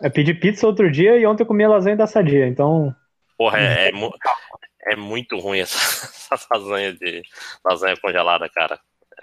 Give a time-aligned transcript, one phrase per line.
[0.00, 2.94] Eu pedi pizza outro dia e ontem eu comi lasanha da Sadia, então.
[3.36, 4.12] Porra, é, é, mu
[4.82, 7.22] é muito ruim essa, essa, lasanha de
[7.64, 8.78] lasanha congelada, cara.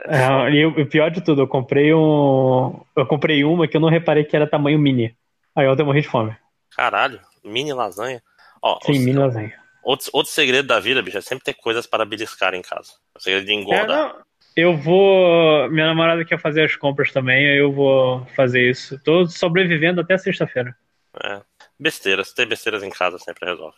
[0.08, 2.82] É, e o pior de tudo, eu comprei um.
[2.96, 5.16] Eu comprei uma que eu não reparei que era tamanho mini.
[5.56, 6.36] Aí ontem eu morri de fome.
[6.76, 8.22] Caralho, mini lasanha.
[8.62, 9.54] Ó, Sim, mini lasanha.
[9.82, 12.92] Outro, outro segredo da vida, bicho, é sempre ter coisas para beliscar em casa.
[13.16, 14.25] O segredo de engordar.
[14.56, 15.70] Eu vou.
[15.70, 18.98] Minha namorada quer fazer as compras também, aí eu vou fazer isso.
[19.04, 20.74] Tô sobrevivendo até sexta-feira.
[21.22, 21.42] É.
[21.78, 23.76] Besteiras, ter besteiras em casa sempre resolve.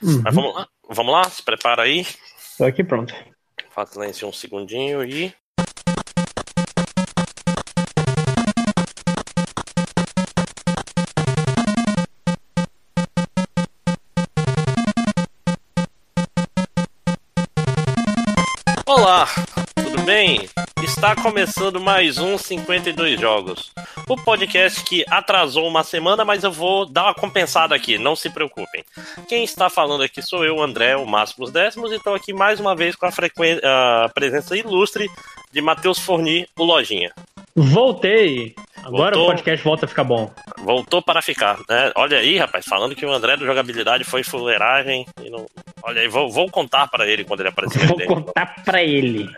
[0.00, 0.22] Uhum.
[0.22, 2.06] Mas vamos lá, vamos lá, se prepara aí.
[2.56, 3.12] Tô aqui pronto.
[3.70, 5.34] Faz silêncio um segundinho e.
[18.86, 19.26] Olá,
[20.28, 20.46] bem?
[20.82, 23.72] Está começando mais um 52 Jogos.
[24.06, 28.28] O podcast que atrasou uma semana, mas eu vou dar uma compensada aqui, não se
[28.28, 28.84] preocupem.
[29.26, 32.76] Quem está falando aqui sou eu, André, o Máximos Décimos, e estou aqui mais uma
[32.76, 35.08] vez com a, a presença ilustre
[35.50, 37.10] de Matheus Forni, o Lojinha.
[37.56, 38.54] Voltei!
[38.88, 40.30] Agora voltou, o podcast volta a ficar bom.
[40.58, 41.92] Voltou para ficar, né?
[41.94, 45.06] Olha aí, rapaz, falando que o André do jogabilidade foi fuleiragem.
[45.22, 45.46] E não...
[45.82, 47.86] Olha aí, vou, vou contar para ele quando ele aparecer.
[47.86, 49.28] Vou contar para ele.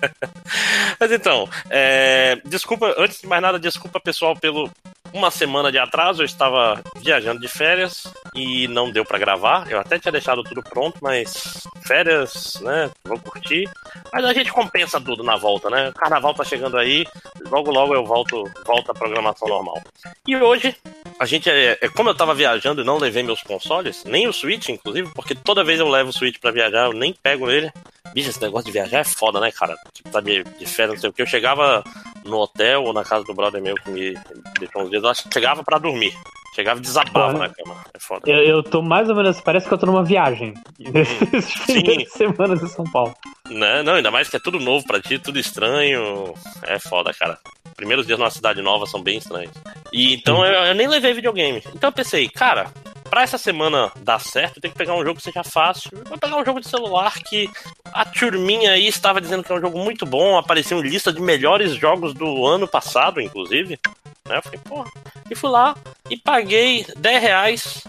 [1.00, 2.38] Mas então, é...
[2.44, 4.70] desculpa, antes de mais nada, desculpa pessoal pelo
[5.12, 6.22] uma semana de atraso.
[6.22, 9.66] Eu estava viajando de férias e não deu para gravar.
[9.70, 12.90] Eu até tinha deixado tudo pronto, mas férias, né?
[13.04, 13.68] Vou curtir.
[14.12, 15.88] Mas a gente compensa tudo na volta, né?
[15.88, 17.06] O carnaval tá chegando aí,
[17.50, 19.80] logo logo eu volto volta à programação normal.
[20.26, 20.76] E hoje,
[21.18, 24.32] a gente é, é, como eu tava viajando e não levei meus consoles, nem o
[24.32, 27.72] Switch, inclusive, porque toda vez eu levo o Switch para viajar, eu nem pego ele.
[28.12, 29.76] Bicho, esse negócio de viajar é foda, né, cara?
[29.92, 31.22] Tipo, tá de, de férias, não sei o que.
[31.22, 31.82] Eu chegava
[32.24, 34.14] no hotel ou na casa do brother meu que me
[34.58, 36.14] deixou uns dias, eu chegava para dormir.
[36.54, 37.76] Chegava e desabava na cama.
[37.92, 38.30] É foda.
[38.30, 39.40] Eu, eu tô mais ou menos.
[39.40, 40.54] Parece que eu tô numa viagem.
[40.80, 42.04] Hum, sim.
[42.06, 43.14] semanas em São Paulo.
[43.50, 46.34] Não, não, ainda mais que é tudo novo pra ti, tudo estranho.
[46.62, 47.38] É foda, cara.
[47.76, 49.52] Primeiros dias numa cidade nova são bem estranhos.
[49.92, 51.62] E então eu, eu nem levei videogame.
[51.74, 52.72] Então eu pensei, cara,
[53.10, 55.90] pra essa semana dar certo, tem que pegar um jogo que seja fácil.
[56.08, 57.48] Vou pegar um jogo de celular que
[57.92, 61.20] a turminha aí estava dizendo que é um jogo muito bom, apareceu em lista de
[61.20, 63.78] melhores jogos do ano passado, inclusive.
[64.26, 64.38] Né?
[64.38, 64.90] Eu falei, porra.
[65.30, 65.74] E fui lá
[66.10, 67.86] e paguei 10 reais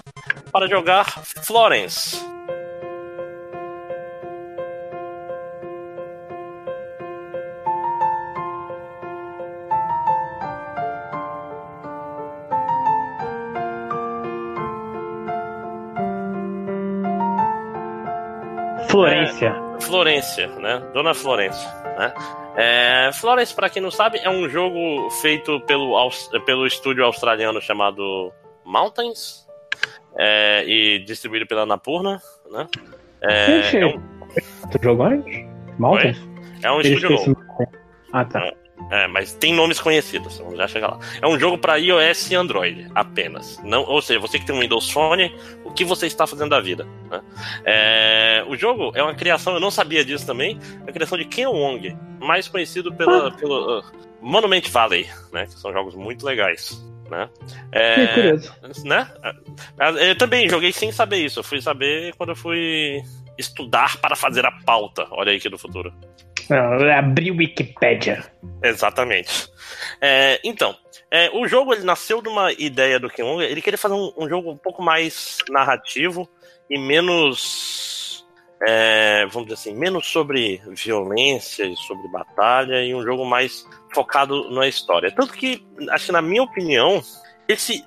[0.52, 1.06] para jogar
[1.44, 2.18] Florence.
[18.90, 19.48] Florência.
[19.48, 20.82] É, Florência, né?
[20.94, 21.68] Dona Florência,
[21.98, 22.14] né?
[22.58, 25.96] É, Florence, para quem não sabe, é um jogo feito pelo,
[26.44, 28.34] pelo estúdio australiano chamado
[28.66, 29.48] Mountains
[30.18, 32.20] é, e distribuído pela Napurna,
[32.50, 32.68] né?
[33.22, 34.02] É, é um...
[34.72, 35.46] Tu jogou antes?
[35.78, 36.18] Mountains?
[36.64, 37.38] É um estúdio novo.
[38.12, 38.52] Ah, tá.
[38.92, 39.08] É.
[39.08, 41.00] Mas tem nomes conhecidos, vamos já chegar lá.
[41.22, 43.62] É um jogo para iOS e Android apenas.
[43.64, 45.36] Não, ou seja, você que tem um Windows Phone,
[45.78, 46.86] que você está fazendo da vida?
[47.10, 47.22] Né?
[47.64, 51.26] É, o jogo é uma criação, eu não sabia disso também, é a criação de
[51.26, 53.32] Ken Wong, mais conhecido pela, ah.
[53.32, 53.84] pelo uh,
[54.20, 55.46] Monument Valley, né?
[55.46, 56.84] Que são jogos muito legais.
[57.10, 57.30] Né?
[57.72, 58.54] É, curioso.
[58.84, 59.08] Né?
[59.80, 61.40] É, eu também joguei sem saber isso.
[61.40, 63.02] Eu fui saber quando eu fui
[63.38, 65.08] estudar para fazer a pauta.
[65.12, 65.94] Olha aí que do futuro.
[66.98, 68.24] Abrir Wikipedia.
[68.64, 69.50] Exatamente.
[70.02, 70.76] É, então,
[71.10, 73.44] é, o jogo ele nasceu de uma ideia do Wong.
[73.44, 76.28] Ele queria fazer um, um, jogo um pouco mais narrativo
[76.70, 78.26] e menos,
[78.68, 84.52] é, vamos dizer assim, menos sobre violência e sobre batalha e um jogo mais focado
[84.52, 85.12] na história.
[85.12, 87.02] Tanto que, acho que na minha opinião,
[87.48, 87.84] esse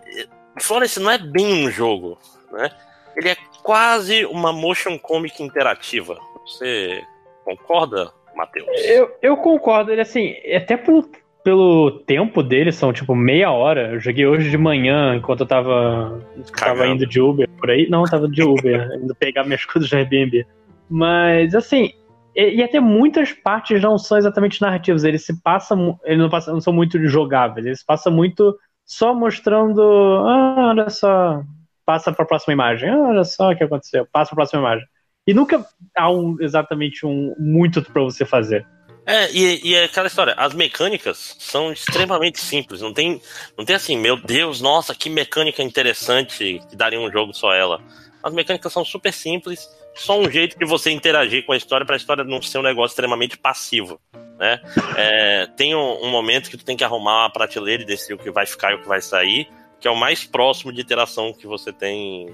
[0.59, 2.19] Florence não é bem um jogo,
[2.51, 2.71] né?
[3.17, 6.19] Ele é quase uma motion comic interativa.
[6.47, 7.03] Você
[7.45, 8.67] concorda Matheus?
[8.85, 11.09] Eu, eu concordo, ele assim, até pelo,
[11.45, 13.93] pelo tempo dele, são tipo meia hora.
[13.93, 16.21] Eu joguei hoje de manhã, enquanto eu tava,
[16.59, 17.89] tava indo de Uber por aí.
[17.89, 20.47] Não, tava de Uber, indo pegar minhas coisas no Airbnb.
[20.89, 21.93] Mas assim,
[22.35, 26.61] e, até muitas partes não são exatamente narrativas, eles se passam, eles não, passam, não
[26.61, 31.43] são muito jogáveis, eles passam muito só mostrando, ah, olha só,
[31.85, 34.61] passa para a próxima imagem, ah, olha só o que aconteceu, passa para a próxima
[34.61, 34.87] imagem.
[35.27, 35.65] E nunca
[35.97, 38.67] há um, exatamente um muito para você fazer.
[39.07, 43.21] É, e, e é aquela história, as mecânicas são extremamente simples, não tem,
[43.57, 47.81] não tem assim, meu Deus, nossa, que mecânica interessante que daria um jogo só ela.
[48.23, 51.97] As mecânicas são super simples, só um jeito de você interagir com a história para
[51.97, 53.99] a história não ser um negócio extremamente passivo.
[54.39, 54.61] Né?
[54.97, 58.19] É, tem um, um, momento que tu tem que arrumar uma prateleira e decidir o
[58.19, 59.49] que vai ficar e o que vai sair
[59.81, 62.33] que é o mais próximo de interação que você tem.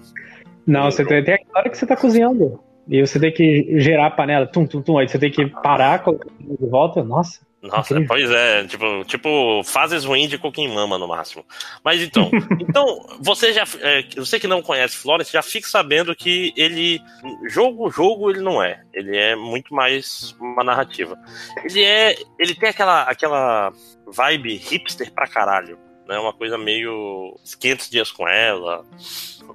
[0.66, 2.60] Não, você tem, tem a hora que você tá cozinhando.
[2.88, 4.98] E você tem que gerar a panela, tum, tum, tum.
[4.98, 7.02] Aí você tem que parar, colocar de volta.
[7.02, 7.46] Nossa.
[7.62, 8.08] Nossa, incrível.
[8.08, 11.44] pois é, tipo, tipo, fases ruins de Cooking Mama no máximo.
[11.84, 12.30] Mas então,
[12.60, 17.00] então você já, é, você que não conhece Florence, já fique sabendo que ele,
[17.48, 18.82] jogo, jogo ele não é.
[18.92, 21.18] Ele é muito mais uma narrativa.
[21.64, 23.72] Ele é, ele tem aquela, aquela
[24.06, 26.18] vibe hipster pra caralho, né?
[26.18, 28.84] Uma coisa meio 500 dias com ela,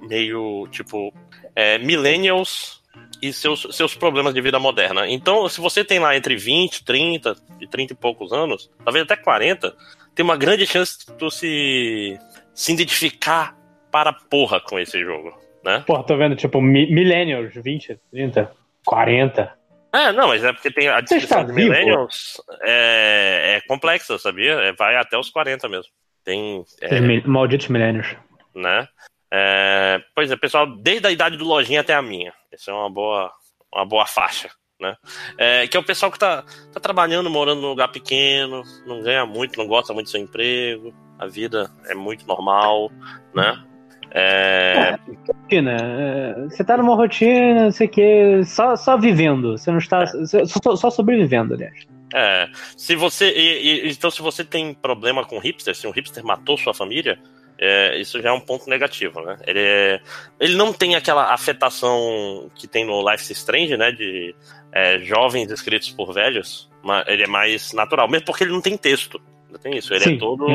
[0.02, 1.14] meio tipo
[1.54, 2.81] é, millennials
[3.20, 5.08] e seus, seus problemas de vida moderna.
[5.08, 9.16] Então, se você tem lá entre 20, 30 e 30 e poucos anos, talvez até
[9.16, 9.74] 40,
[10.14, 12.18] tem uma grande chance de tu se,
[12.54, 13.56] se identificar
[13.90, 15.32] para porra com esse jogo,
[15.64, 15.84] né?
[15.86, 18.52] Porra, tô vendo, tipo, millennials, 20, 30,
[18.84, 19.52] 40.
[19.92, 24.52] É, não, mas é porque tem a descrição de millennials é, é complexa, sabia?
[24.54, 25.92] É, vai até os 40 mesmo.
[26.24, 26.64] Tem.
[26.80, 28.16] É, Malditos millennials.
[28.54, 28.86] Né?
[29.34, 32.34] É, pois é, pessoal, desde a idade do lojinha até a minha.
[32.52, 33.32] Essa é uma boa,
[33.74, 34.50] uma boa faixa.
[34.78, 34.94] Né?
[35.38, 36.42] É, que é o pessoal que está
[36.72, 40.92] tá trabalhando, morando num lugar pequeno, não ganha muito, não gosta muito do seu emprego,
[41.18, 42.90] a vida é muito normal,
[43.32, 43.64] né?
[44.10, 44.98] É...
[45.26, 45.76] rotina.
[45.80, 49.56] É, você tá numa rotina, não sei o que, só, só vivendo.
[49.56, 50.02] Você não está.
[50.02, 50.44] É.
[50.46, 51.86] Só, só, sobrevivendo, aliás.
[52.12, 52.48] É.
[52.76, 53.30] Se você.
[53.30, 57.18] E, e, então, se você tem problema com hipster, se um hipster matou sua família,
[57.58, 59.38] é, isso já é um ponto negativo, né?
[59.46, 60.00] Ele, é,
[60.40, 63.92] ele não tem aquela afetação que tem no Life is Strange, né?
[63.92, 64.34] De
[64.72, 66.70] é, jovens escritos por velhos.
[66.82, 69.20] Mas ele é mais natural, mesmo porque ele não tem texto.
[69.50, 69.94] Não tem isso.
[69.94, 70.16] Ele é Sim.
[70.16, 70.46] é todo.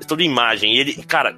[0.00, 0.74] É todo imagem.
[0.74, 1.36] E ele, cara,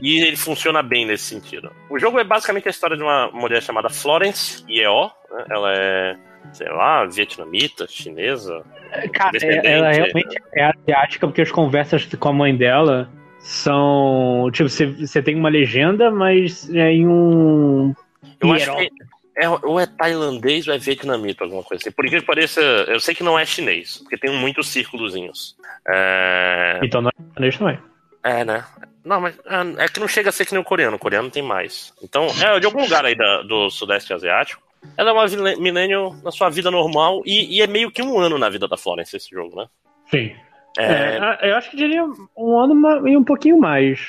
[0.00, 1.72] e ele funciona bem nesse sentido.
[1.90, 5.10] O jogo é basicamente a história de uma mulher chamada Florence Yeo.
[5.30, 5.44] Né?
[5.50, 6.16] Ela é,
[6.52, 8.64] sei lá, vietnamita, chinesa.
[9.12, 14.50] Cara, ela realmente é asiática porque as conversas com a mãe dela são.
[14.52, 17.94] Tipo, você tem uma legenda, mas é em um.
[18.40, 18.90] Eu acho que
[19.40, 21.92] é, ou é tailandês ou é vietnamita, alguma coisa assim.
[21.92, 25.56] Por que pareça, eu sei que não é chinês, porque tem muitos círculozinhos.
[25.88, 26.80] É...
[26.82, 27.78] Então não é chinês também.
[28.24, 28.64] É, né?
[29.04, 30.96] Não, mas é, é que não chega a ser que nem o coreano.
[30.96, 31.94] O coreano tem mais.
[32.02, 34.60] Então, é de algum lugar aí da, do Sudeste Asiático.
[34.96, 38.38] Ela é uma millennial na sua vida normal e, e, é meio que um ano
[38.38, 39.66] na vida da Florence esse jogo, né?
[40.10, 40.34] Sim.
[40.76, 41.16] É...
[41.16, 42.04] É, eu acho que diria
[42.36, 44.00] um ano e um pouquinho mais.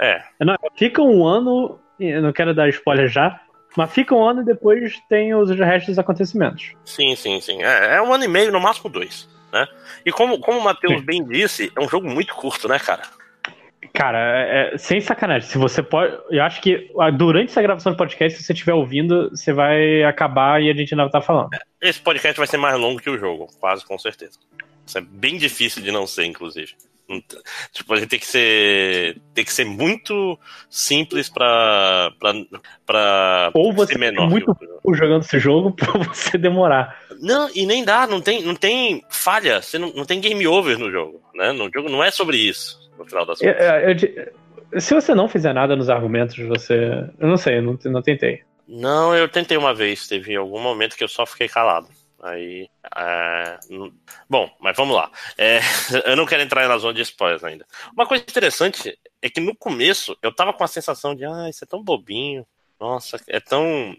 [0.00, 0.22] É.
[0.40, 3.40] Não, fica um ano, não quero dar spoiler já,
[3.76, 6.72] mas fica um ano e depois tem os restos dos acontecimentos.
[6.84, 7.62] Sim, sim, sim.
[7.62, 9.28] É, é um ano e meio, no máximo dois.
[9.52, 9.66] Né?
[10.04, 13.02] E como, como o Matheus bem disse, é um jogo muito curto, né, cara?
[13.92, 15.48] Cara, é, é, sem sacanagem.
[15.48, 16.18] Se você pode.
[16.28, 20.02] Eu acho que ah, durante essa gravação do podcast, se você estiver ouvindo, você vai
[20.02, 21.50] acabar e a gente não vai estar falando.
[21.80, 24.40] Esse podcast vai ser mais longo que o jogo, quase com certeza.
[24.86, 26.74] Isso é bem difícil de não ser, inclusive.
[27.72, 29.20] Tipo, a gente tem que ser.
[29.34, 30.38] Tem que ser muito
[30.70, 32.10] simples pra.
[32.18, 32.32] pra,
[32.86, 34.28] pra Ou você ser menor.
[34.28, 34.56] muito
[34.94, 36.98] jogando esse jogo pra você demorar.
[37.20, 40.78] Não, e nem dá, não tem, não tem falha, você não, não tem game over
[40.78, 41.22] no jogo.
[41.34, 41.52] Né?
[41.52, 43.56] No jogo não é sobre isso, no final das contas.
[43.60, 43.90] Eu,
[44.72, 47.06] eu, se você não fizer nada nos argumentos, você.
[47.18, 48.42] Eu não sei, eu não, não tentei.
[48.66, 51.86] Não, eu tentei uma vez, teve algum momento que eu só fiquei calado.
[52.24, 52.70] Aí.
[52.96, 53.58] É...
[54.28, 55.10] Bom, mas vamos lá.
[55.36, 55.60] É...
[56.06, 57.66] Eu não quero entrar na zona de spoilers ainda.
[57.92, 61.64] Uma coisa interessante é que no começo eu tava com a sensação de, ah, isso
[61.64, 62.46] é tão bobinho.
[62.80, 63.96] Nossa, é tão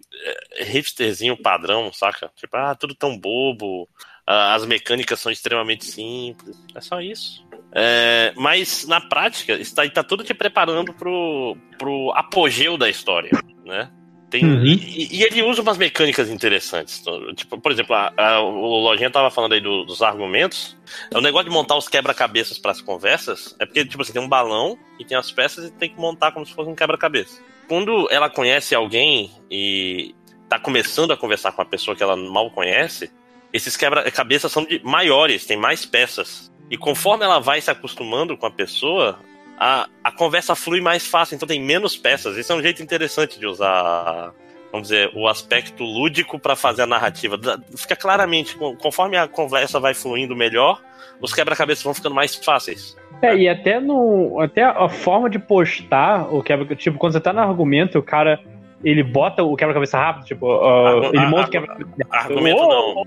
[0.58, 2.32] é, hipsterzinho padrão, saca?
[2.36, 3.88] Tipo, ah, tudo tão bobo.
[4.28, 6.58] As mecânicas são extremamente simples.
[6.74, 7.46] É só isso.
[7.72, 13.32] É, mas na prática, está, está tudo te preparando pro, pro apogeu da história,
[13.64, 13.92] né?
[14.36, 14.66] Tem, uhum.
[14.66, 17.02] e, e, ele usa umas mecânicas interessantes.
[17.38, 20.76] Tipo, por exemplo, a, a, o Lojinha tava falando aí do, dos argumentos.
[21.14, 24.28] O negócio de montar os quebra-cabeças para as conversas é porque, tipo, você tem um
[24.28, 27.42] balão e tem as peças e tem que montar como se fosse um quebra-cabeça.
[27.70, 30.14] Quando ela conhece alguém e
[30.50, 33.10] tá começando a conversar com uma pessoa que ela mal conhece,
[33.54, 36.52] esses quebra-cabeças são de maiores, tem mais peças.
[36.70, 39.18] E conforme ela vai se acostumando com a pessoa,
[39.58, 42.38] a, a conversa flui mais fácil, então tem menos peças.
[42.38, 44.34] Esse é um jeito interessante de usar,
[44.72, 47.40] vamos dizer, o aspecto lúdico para fazer a narrativa.
[47.76, 50.82] Fica claramente, conforme a conversa vai fluindo melhor,
[51.22, 52.96] os quebra-cabeças vão ficando mais fáceis.
[53.22, 54.40] É, e até no.
[54.42, 58.40] Até a forma de postar o quebra Tipo, quando você tá no argumento, o cara.
[58.84, 61.90] Ele bota o quebra-cabeça rápido, tipo, uh, ele monta o quebra-cabeça.
[62.12, 62.94] Argumento oh!
[62.94, 63.06] não,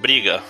[0.00, 0.40] briga.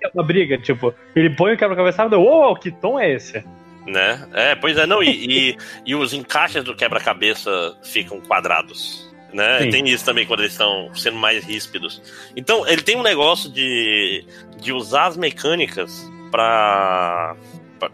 [0.00, 3.42] É uma briga, tipo, ele põe o quebra-cabeça rápido, uou, que tom é esse?
[3.88, 4.28] Né?
[4.34, 5.08] É, pois é, não, e,
[5.50, 9.08] e, e os encaixes do quebra-cabeça ficam quadrados.
[9.32, 9.66] Né?
[9.70, 12.02] Tem isso também quando eles estão sendo mais ríspidos.
[12.36, 14.26] Então, ele tem um negócio de,
[14.58, 17.34] de usar as mecânicas para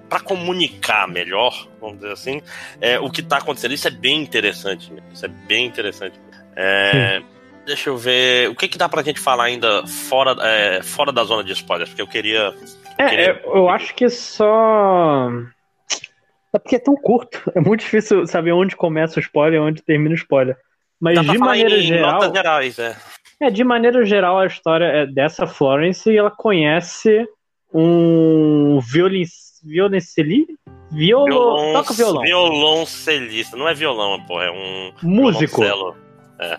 [0.09, 2.41] para comunicar melhor, vamos dizer assim,
[2.81, 3.75] é, o que está acontecendo.
[3.75, 4.91] Isso é bem interessante.
[5.13, 6.19] Isso é bem interessante.
[6.57, 7.21] É,
[7.67, 8.49] deixa eu ver.
[8.49, 11.91] O que, que dá pra gente falar ainda fora, é, fora da zona de spoilers?
[11.91, 12.55] Porque eu queria.
[12.97, 13.31] É, queria...
[13.33, 15.29] É, eu acho que só.
[16.55, 17.43] É porque é tão curto.
[17.55, 20.57] É muito difícil saber onde começa o spoiler e onde termina o spoiler.
[21.01, 22.33] Mas de maneira geral.
[22.33, 22.97] Gerais, é.
[23.41, 27.27] é, de maneira geral, a história é dessa Florence e ela conhece
[27.73, 29.25] um violin,
[29.65, 30.47] violonceli?
[30.93, 31.27] Violo...
[31.27, 31.73] Violon...
[31.73, 32.23] Toca violão.
[32.23, 33.57] Violoncelista.
[33.57, 34.93] Não é violão, pô, é um.
[35.03, 35.65] Músico.
[36.39, 36.59] É.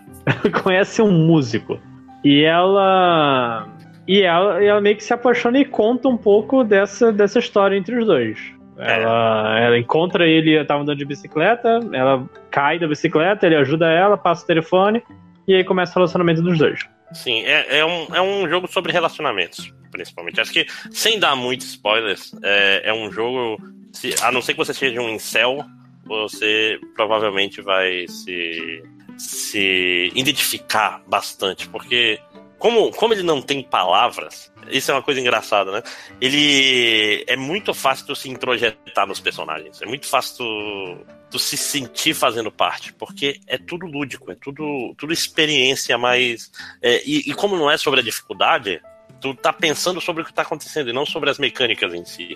[0.62, 1.80] conhece um músico.
[2.24, 3.70] E ela.
[4.06, 7.98] E ela, ela meio que se apaixona e conta um pouco dessa, dessa história entre
[7.98, 8.55] os dois.
[8.78, 9.02] É.
[9.02, 14.18] Ela, ela encontra ele, tava andando de bicicleta, ela cai da bicicleta, ele ajuda ela,
[14.18, 15.02] passa o telefone,
[15.48, 16.80] e aí começa o relacionamento dos dois.
[17.14, 20.42] Sim, é, é, um, é um jogo sobre relacionamentos, principalmente.
[20.42, 23.58] Acho que, sem dar muitos spoilers, é, é um jogo.
[23.94, 25.64] Se, a não ser que você seja um incel,
[26.06, 28.84] você provavelmente vai se,
[29.18, 32.20] se identificar bastante, porque
[32.66, 35.84] como, como ele não tem palavras, isso é uma coisa engraçada, né?
[36.20, 39.84] Ele é muito fácil tu se introjetar nos personagens.
[39.84, 40.98] É muito fácil tu,
[41.30, 46.52] tu se sentir fazendo parte, porque é tudo lúdico, é tudo, tudo experiência mais.
[46.82, 48.82] É, e, e, como não é sobre a dificuldade,
[49.22, 52.36] tu tá pensando sobre o que tá acontecendo e não sobre as mecânicas em si.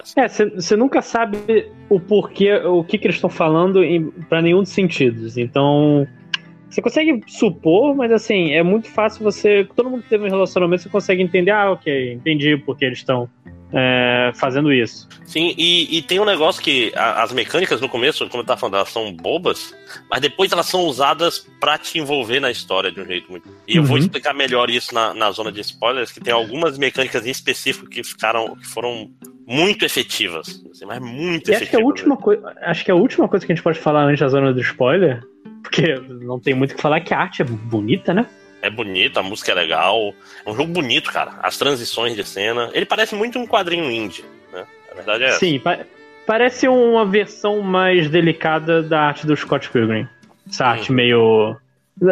[0.00, 0.14] Assim.
[0.18, 3.82] É, você nunca sabe o porquê, o que, que eles estão falando
[4.30, 5.36] para nenhum dos sentidos.
[5.36, 6.08] Então
[6.72, 9.68] você consegue supor, mas assim, é muito fácil você.
[9.76, 13.28] Todo mundo que teve um relacionamento, você consegue entender, ah, ok, entendi porque eles estão
[13.72, 15.06] é, fazendo isso.
[15.26, 18.60] Sim, e, e, tem um negócio que a, as mecânicas no começo, como eu tava
[18.60, 19.74] falando, elas são bobas,
[20.10, 23.48] mas depois elas são usadas para te envolver na história de um jeito muito.
[23.68, 24.02] E eu vou uhum.
[24.02, 28.02] explicar melhor isso na, na zona de spoilers, que tem algumas mecânicas em específico que
[28.02, 28.56] ficaram.
[28.56, 29.10] que foram
[29.52, 30.64] muito efetivas.
[30.70, 31.62] Assim, mas muito e efetivas.
[31.62, 34.04] Acho que, a última coisa, acho que a última coisa que a gente pode falar
[34.04, 35.22] antes da zona do spoiler
[35.62, 38.26] porque não tem muito o que falar que a arte é bonita, né?
[38.60, 40.12] É bonita, a música é legal.
[40.44, 41.32] É um jogo bonito, cara.
[41.42, 42.70] As transições de cena.
[42.72, 44.64] Ele parece muito um quadrinho indie, né?
[44.90, 45.30] A verdade é.
[45.32, 45.78] Sim, pa
[46.24, 50.06] parece uma versão mais delicada da arte do Scott Pilgrim.
[50.48, 50.96] Essa arte hum.
[50.96, 51.56] meio.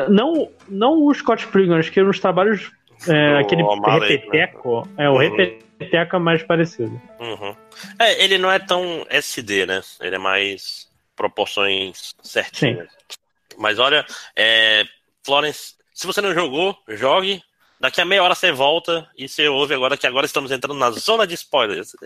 [0.08, 2.72] Não, não o Scott Pilgrim, acho que nos trabalhos.
[3.08, 4.88] É, aquele Marley, repeteco.
[4.96, 5.04] Né?
[5.04, 5.18] É, o uhum.
[5.18, 7.00] repeteco é mais parecido.
[7.18, 7.56] Uhum.
[7.98, 9.80] É, ele não é tão SD, né?
[10.00, 12.88] Ele é mais proporções certinhas.
[12.90, 13.18] Sim.
[13.58, 14.06] Mas olha,
[14.36, 14.84] é,
[15.24, 17.42] Florence, se você não jogou, jogue.
[17.78, 20.90] Daqui a meia hora você volta e você ouve agora que agora estamos entrando na
[20.90, 21.96] zona de spoilers.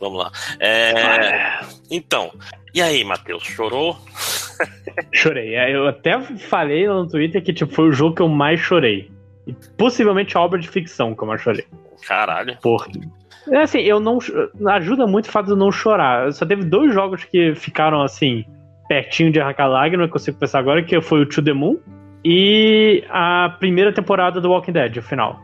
[0.00, 0.32] Vamos lá.
[0.58, 1.60] É,
[1.90, 2.32] então,
[2.72, 3.98] e aí, Matheus, chorou?
[5.12, 5.54] Chorei.
[5.54, 9.10] É, eu até falei no Twitter que tipo, foi o jogo que eu mais chorei.
[9.46, 11.64] E possivelmente a obra de ficção que eu mais chorei.
[12.06, 12.56] Caralho.
[12.60, 12.86] Por,
[13.50, 14.18] é assim, eu não.
[14.68, 16.32] Ajuda muito o fato de eu não chorar.
[16.32, 18.44] Só teve dois jogos que ficaram assim,
[18.88, 21.78] pertinho de arrancar lágrima, que eu consigo pensar agora, que foi o To The Moon
[22.24, 25.40] e a primeira temporada do Walking Dead, o final.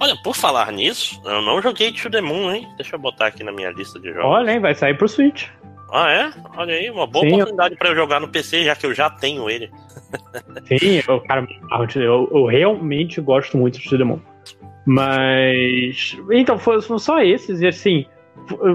[0.00, 2.68] Olha, por falar nisso, eu não joguei To The Moon, hein?
[2.76, 4.24] Deixa eu botar aqui na minha lista de jogos.
[4.24, 5.48] Olha, hein, vai sair pro Switch.
[5.92, 6.32] Ah, é?
[6.56, 7.78] Olha aí, uma boa Sim, oportunidade eu...
[7.78, 9.70] para eu jogar no PC, já que eu já tenho ele.
[10.66, 11.46] Sim, eu, cara,
[11.96, 14.20] eu, eu realmente gosto muito de Moon.
[14.86, 16.16] Mas.
[16.32, 18.06] Então, foram só esses, e assim,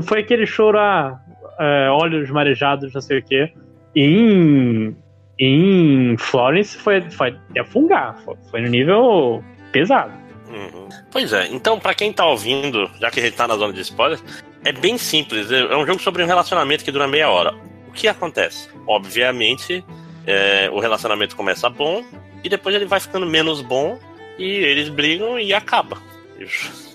[0.03, 1.19] foi aquele choro a
[1.59, 3.51] é, olhos marejados, não sei o quê.
[3.95, 4.95] Em,
[5.37, 10.13] em Florence foi, foi até fungar, foi, foi no nível pesado.
[10.49, 10.87] Uhum.
[11.11, 13.81] Pois é, então para quem tá ouvindo, já que a gente tá na zona de
[13.81, 14.23] spoilers,
[14.63, 15.51] é bem simples.
[15.51, 17.55] É, é um jogo sobre um relacionamento que dura meia hora.
[17.87, 18.69] O que acontece?
[18.87, 19.83] Obviamente,
[20.25, 22.03] é, o relacionamento começa bom
[22.43, 23.99] e depois ele vai ficando menos bom
[24.37, 25.97] e eles brigam e acaba.
[26.37, 26.43] E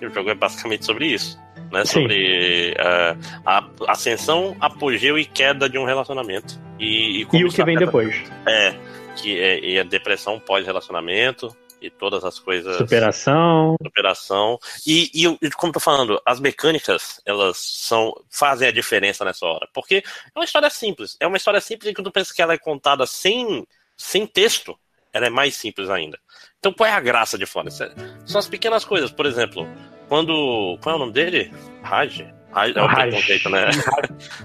[0.07, 1.39] o jogo é basicamente sobre isso.
[1.73, 1.85] Né?
[1.85, 6.61] Sobre uh, a ascensão, apogeu e queda de um relacionamento.
[6.79, 8.15] E, e, e o que vem depois.
[8.47, 8.75] É,
[9.17, 11.55] que é, e a depressão pós-relacionamento
[11.85, 12.77] e todas as coisas.
[12.77, 13.77] Superação.
[13.83, 14.59] Superação.
[14.87, 19.69] E, e, como eu tô falando, as mecânicas, elas são fazem a diferença nessa hora.
[19.73, 21.17] Porque é uma história simples.
[21.21, 24.79] É uma história simples e quando tu pensa que ela é contada sem, sem texto,
[25.13, 26.19] ela é mais simples ainda.
[26.59, 27.85] Então qual é a graça de Florence?
[28.25, 29.69] São as pequenas coisas, por exemplo,
[30.09, 30.79] quando.
[30.83, 31.53] Qual é o nome dele?
[31.83, 32.27] Raj?
[32.53, 33.71] Raj é o preconceito, né?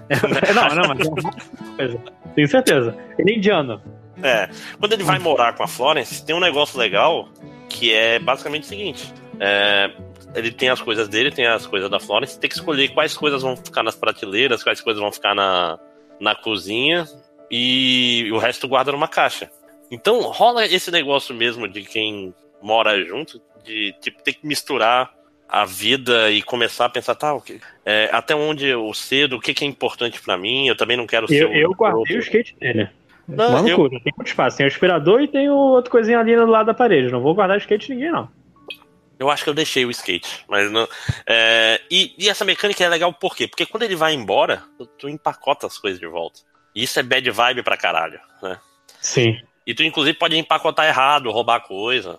[0.53, 0.99] não, não, mas
[1.79, 1.97] é
[2.35, 2.97] tenho certeza.
[3.17, 3.81] Ele é indiano.
[4.23, 4.49] É.
[4.79, 7.29] Quando ele vai morar com a Florence, tem um negócio legal
[7.69, 9.13] que é basicamente o seguinte.
[9.39, 9.91] É,
[10.35, 13.41] ele tem as coisas dele, tem as coisas da Florence, tem que escolher quais coisas
[13.41, 15.79] vão ficar nas prateleiras, quais coisas vão ficar na,
[16.19, 17.05] na cozinha
[17.49, 19.49] e o resto guarda numa caixa.
[19.89, 25.11] Então rola esse negócio mesmo de quem mora junto, de tipo, ter que misturar
[25.47, 29.51] a vida e começar a pensar, tá, okay, é, até onde eu cedo, o que,
[29.51, 31.41] que é importante para mim, eu também não quero ser.
[31.41, 32.87] Eu, eu guardei o skate dele.
[33.35, 33.89] Não, eu...
[33.89, 34.57] tem muito espaço.
[34.57, 37.11] Tem o aspirador e tem o outra coisinha ali do lado da parede.
[37.11, 38.29] Não vou guardar skate de ninguém, não.
[39.19, 40.87] Eu acho que eu deixei o skate, mas não.
[41.27, 43.47] É, e, e, essa mecânica é legal por quê?
[43.47, 46.39] Porque quando ele vai embora, tu, tu empacota as coisas de volta.
[46.73, 48.57] E isso é bad vibe pra caralho, né?
[49.01, 49.37] Sim.
[49.67, 52.17] E tu, inclusive, pode empacotar errado, roubar coisa.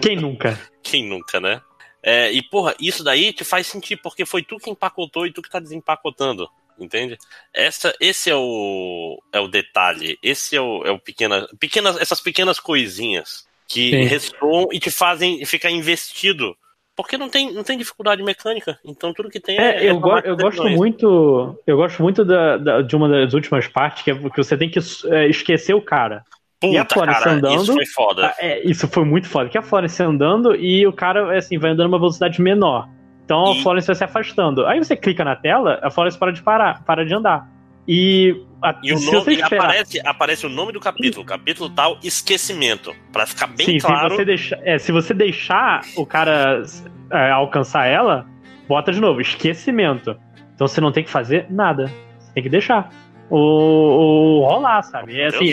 [0.00, 0.58] Quem nunca?
[0.82, 1.60] Quem nunca, né?
[2.02, 5.42] É, e, porra, isso daí te faz sentir, porque foi tu que empacotou e tu
[5.42, 6.48] que tá desempacotando.
[6.78, 7.16] Entende?
[7.52, 10.18] Essa, esse é o, é o detalhe.
[10.22, 14.02] Esse é o, é o pequena, pequenas, essas pequenas coisinhas que Sim.
[14.04, 16.56] ressoam e te fazem ficar investido.
[16.96, 19.84] Porque não tem, não tem dificuldade mecânica, então tudo que tem é.
[19.84, 21.58] é eu, go eu gosto muito.
[21.66, 24.70] Eu gosto muito da, da, de uma das últimas partes, que é que você tem
[24.70, 26.22] que é, esquecer o cara.
[26.60, 27.62] Puta, e a Florence andando.
[27.62, 28.34] Isso foi foda.
[28.38, 29.50] É, isso foi muito foda.
[29.50, 32.88] Que a Florence andando e o cara assim, vai andando uma velocidade menor.
[33.24, 34.66] Então a Florence vai se afastando.
[34.66, 37.48] Aí você clica na tela, a Florence para de parar, para de andar.
[37.86, 39.46] E, a, e o nome, esperar...
[39.46, 42.94] aparece, aparece o nome do capítulo, capítulo tal, esquecimento.
[43.12, 44.10] para ficar bem Sim, claro.
[44.10, 46.62] Se você, deixar, é, se você deixar o cara
[47.10, 48.26] é, alcançar ela,
[48.66, 50.16] bota de novo, esquecimento.
[50.54, 51.86] Então você não tem que fazer nada.
[52.18, 52.90] Você tem que deixar.
[53.28, 55.20] O, o rolar, sabe?
[55.20, 55.52] É assim.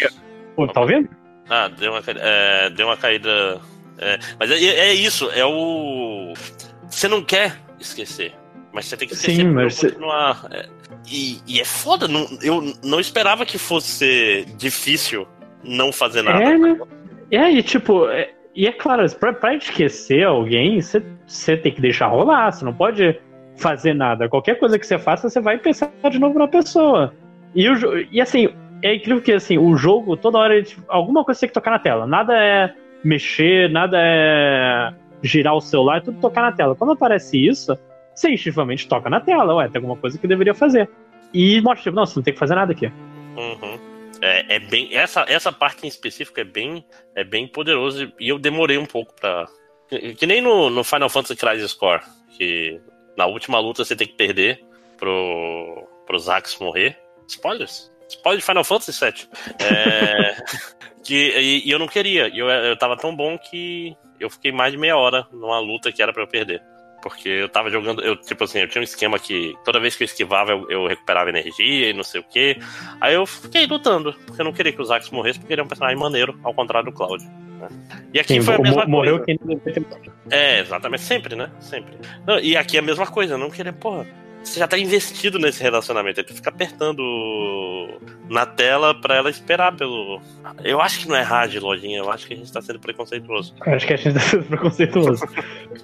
[0.55, 1.09] Pô, tá ouvindo?
[1.49, 3.59] Ah, deu uma, é, deu uma caída.
[3.97, 6.33] É, mas é, é, isso, é o.
[6.91, 8.33] Você não quer esquecer.
[8.73, 10.47] Mas você tem que esquecer Sim, mas continuar.
[10.51, 10.65] É,
[11.09, 15.27] e, e, é foda, não, eu não esperava que fosse difícil
[15.63, 16.43] não fazer nada.
[16.43, 16.79] É, né?
[17.31, 22.07] É, e tipo, é, e é claro, pra, pra esquecer alguém, você, tem que deixar
[22.07, 23.19] rolar, você não pode
[23.57, 24.29] fazer nada.
[24.29, 27.13] Qualquer coisa que você faça, você vai pensar de novo na pessoa.
[27.55, 28.49] E, o, e assim,
[28.83, 31.79] é incrível que assim, o jogo, toda hora, alguma coisa você tem que tocar na
[31.79, 32.05] tela.
[32.05, 36.75] Nada é mexer, nada é girar o celular, é tudo tocar na tela.
[36.75, 37.77] Quando aparece isso,
[38.13, 40.89] você instintivamente toca na tela, ué, tem alguma coisa que deveria fazer.
[41.33, 42.87] E mostra, tipo, não, você não tem que fazer nada aqui.
[42.87, 43.79] Uhum.
[44.21, 44.95] É, é, bem.
[44.95, 49.13] Essa, essa parte em específico é bem, é bem poderoso e eu demorei um pouco
[49.13, 49.47] pra.
[49.89, 52.01] Que, que nem no, no Final Fantasy Crisis Core,
[52.37, 52.79] que
[53.17, 54.63] na última luta você tem que perder
[54.97, 56.97] pro, pro Zax morrer.
[57.27, 57.91] Spoilers?
[58.07, 59.27] Spoiler de Final Fantasy VII.
[59.59, 60.35] É,
[61.03, 62.27] que, e, e, eu não queria.
[62.27, 66.01] Eu, eu tava tão bom que eu fiquei mais de meia hora numa luta que
[66.01, 66.61] era para eu perder.
[67.01, 70.03] Porque eu tava jogando, eu, tipo assim, eu tinha um esquema que toda vez que
[70.03, 72.57] eu esquivava, eu, eu recuperava energia e não sei o que.
[72.99, 75.63] Aí eu fiquei lutando, porque eu não queria que o Zax morresse, porque ele é
[75.63, 77.23] um personagem maneiro, ao contrário do Cloud.
[77.23, 77.67] Né?
[78.13, 79.39] E aqui Sim, foi a mesma morreu coisa.
[79.45, 79.81] Quem
[80.29, 81.51] É, exatamente, sempre, né?
[81.59, 81.95] Sempre.
[82.25, 84.05] Não, e aqui é a mesma coisa, eu não queria, porra
[84.43, 86.19] você já tá investido nesse relacionamento.
[86.19, 87.01] Aí tu fica apertando
[88.29, 90.21] na tela pra ela esperar pelo.
[90.63, 91.99] Eu acho que não é hard, lojinha.
[91.99, 93.53] Eu acho que a gente tá sendo preconceituoso.
[93.65, 95.23] Eu acho que a gente tá sendo preconceituoso.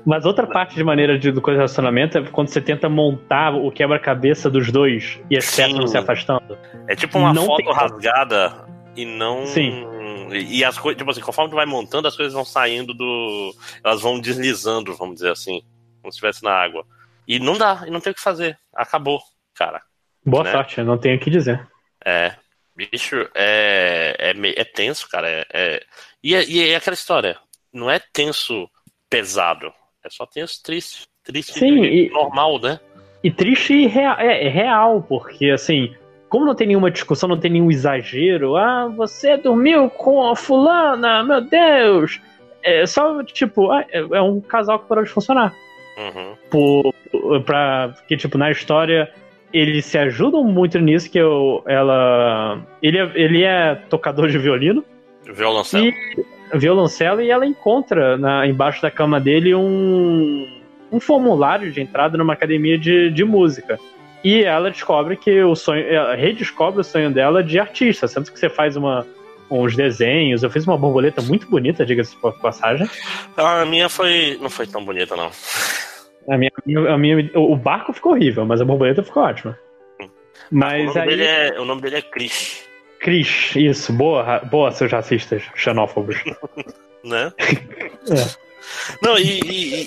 [0.06, 4.50] Mas outra parte de maneira de, do relacionamento é quando você tenta montar o quebra-cabeça
[4.50, 5.63] dos dois e as Sim.
[5.63, 6.58] peças não se afastando.
[6.88, 8.65] É tipo uma não foto rasgada
[8.96, 9.46] e não.
[9.46, 9.86] Sim.
[10.32, 13.54] E as coisas, tipo assim, conforme tu vai montando, as coisas vão saindo do.
[13.84, 15.62] Elas vão deslizando, vamos dizer assim.
[16.02, 16.86] Como se estivesse na água.
[17.27, 18.57] E não dá, e não tem o que fazer.
[18.73, 19.19] Acabou,
[19.53, 19.81] cara.
[20.25, 20.51] Boa né?
[20.51, 21.67] sorte, não tenho o que dizer.
[22.05, 22.33] É.
[22.75, 25.27] Bicho, é, é, é tenso, cara.
[25.29, 25.83] É, é,
[26.23, 27.37] e, é, e é aquela história.
[27.73, 28.69] Não é tenso
[29.09, 29.73] pesado.
[30.03, 31.07] É só tenso triste.
[31.23, 32.79] Triste Sim, e, normal, né?
[33.23, 35.93] E triste e real, é, é, real, porque assim,
[36.29, 41.23] como não tem nenhuma discussão, não tem nenhum exagero, ah, você dormiu com a fulana,
[41.23, 42.21] meu Deus!
[42.63, 45.53] É só, tipo, ah, é, é um casal que parou de funcionar.
[45.97, 46.35] Uhum.
[46.49, 46.93] Por,
[47.46, 49.12] pra, que, tipo, na história
[49.54, 52.60] eles se ajudam muito nisso, que eu, ela.
[52.82, 54.84] Ele é, ele é tocador de violino.
[55.24, 55.86] Violoncelo.
[55.86, 55.96] E,
[56.54, 62.34] violoncelo, e ela encontra na, embaixo da cama dele um, um formulário de entrada numa
[62.34, 63.80] academia de, de música.
[64.24, 65.86] E ela descobre que o sonho.
[65.88, 68.08] Ela redescobre o sonho dela de artista.
[68.08, 69.06] Sempre que você faz uma,
[69.50, 70.43] uns desenhos.
[70.43, 72.89] Eu fiz uma borboleta muito bonita, diga-se por passagem.
[73.38, 74.38] A minha foi.
[74.41, 75.32] não foi tão bonita, não.
[76.29, 76.51] A minha,
[76.89, 79.57] a minha, o barco ficou horrível, mas a borboleta ficou ótima.
[80.51, 81.07] Mas o, nome aí...
[81.09, 82.67] dele é, o nome dele é Chris.
[82.99, 83.93] Chris, isso.
[83.93, 86.17] Boa, boa seus racistas xenófobos.
[87.03, 87.31] né?
[87.39, 88.47] é.
[89.01, 89.39] Não, e,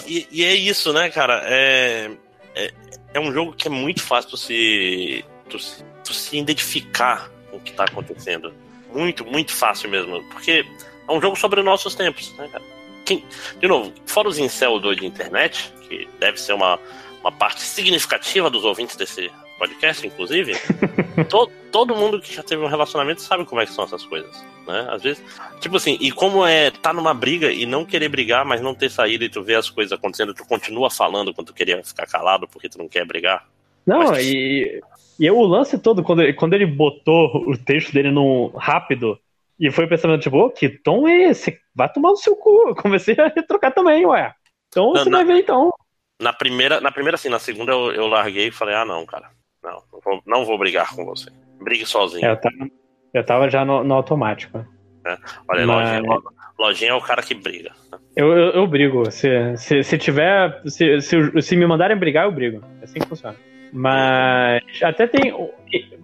[0.07, 1.43] e, e, é isso, né, cara?
[1.45, 2.11] É,
[2.55, 2.71] é,
[3.15, 5.59] é, um jogo que é muito fácil tu se, tu,
[6.05, 8.53] tu se identificar com o que tá acontecendo.
[8.95, 10.23] Muito, muito fácil mesmo.
[10.31, 10.65] Porque
[11.09, 12.65] é um jogo sobre nossos tempos, né, cara?
[13.11, 13.25] Quem,
[13.59, 16.79] de novo, fora os incel do de internet, que deve ser uma,
[17.21, 19.29] uma parte significativa dos ouvintes desse,
[19.61, 20.55] podcast, inclusive,
[21.29, 24.35] to, todo mundo que já teve um relacionamento sabe como é que são essas coisas,
[24.67, 24.87] né?
[24.91, 25.23] Às vezes,
[25.61, 28.91] tipo assim, e como é tá numa briga e não querer brigar, mas não ter
[28.91, 32.49] saída e tu vê as coisas acontecendo, tu continua falando quando tu queria ficar calado
[32.49, 33.47] porque tu não quer brigar.
[33.87, 34.81] Não, mas, e,
[35.19, 39.19] e o lance todo, quando ele, quando ele botou o texto dele no rápido,
[39.61, 41.59] e foi pensando, tipo, oh, que tom é esse?
[41.75, 42.69] Vai tomar no seu cu.
[42.69, 44.33] Eu comecei a trocar também, ué.
[44.69, 45.71] Então você na, vai ver então.
[46.21, 49.29] Na primeira, na primeira, assim, na segunda eu, eu larguei e falei, ah não, cara.
[49.63, 51.29] Não, não vou, não vou brigar com você.
[51.63, 52.25] Brigue sozinho.
[52.25, 52.57] É, eu, tava,
[53.13, 54.65] eu tava já no, no automático.
[55.05, 55.19] É.
[55.47, 55.67] Olha, Mas...
[55.67, 56.23] lojinha,
[56.59, 57.73] lojinha é o cara que briga.
[58.17, 59.11] Eu, eu, eu, brigo.
[59.11, 60.63] Se, se, se tiver.
[60.65, 62.65] Se, se, se me mandarem brigar, eu brigo.
[62.81, 63.37] É assim que funciona.
[63.73, 65.33] Mas até tem.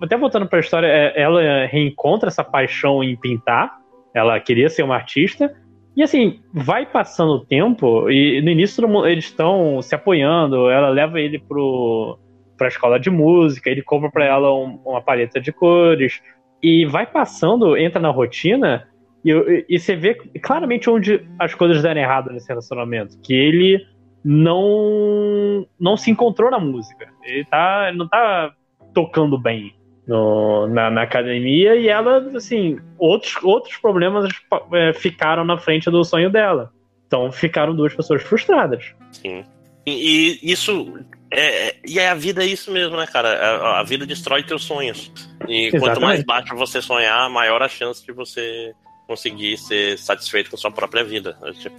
[0.00, 3.78] Até voltando pra história, é, ela reencontra essa paixão em pintar.
[4.14, 5.54] Ela queria ser uma artista.
[5.96, 10.90] E assim, vai passando o tempo, e no início mundo, eles estão se apoiando, ela
[10.90, 12.18] leva ele pro,
[12.54, 16.20] pra escola de música, ele compra para ela um, uma paleta de cores,
[16.62, 18.86] e vai passando, entra na rotina,
[19.24, 23.18] e, e, você vê claramente onde as coisas deram errado nesse relacionamento.
[23.22, 23.84] Que ele
[24.28, 27.06] não não se encontrou na música.
[27.22, 28.52] Ele, tá, ele não tá
[28.92, 29.72] tocando bem
[30.04, 34.28] no, na, na, academia e ela, assim, outros, outros problemas
[34.72, 36.72] é, ficaram na frente do sonho dela.
[37.06, 38.92] Então ficaram duas pessoas frustradas.
[39.12, 39.44] Sim.
[39.86, 40.98] E, e isso.
[41.30, 43.28] É, e é a vida é isso mesmo, né, cara?
[43.28, 45.12] A, a vida destrói teus sonhos.
[45.46, 45.78] E Exatamente.
[45.78, 48.74] quanto mais baixo você sonhar, maior a chance de você
[49.06, 51.36] conseguir ser satisfeito com sua própria vida.
[51.42, 51.78] É, tipo,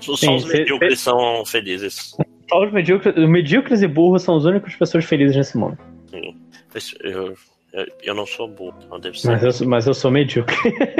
[0.00, 2.16] só Sim, os medíocres são felizes.
[2.48, 5.78] Só os medíocres, medíocres e burros são as únicas pessoas felizes nesse mundo.
[6.08, 6.34] Sim.
[7.02, 7.34] Eu,
[7.72, 9.28] eu, eu não sou burro, não deve ser.
[9.28, 10.56] Mas eu, mas eu sou medíocre.